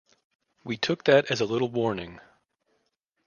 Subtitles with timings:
[0.63, 2.21] We took that as a little warning.